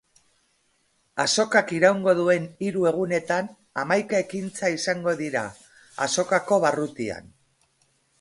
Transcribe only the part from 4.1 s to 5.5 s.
ekintza izango dira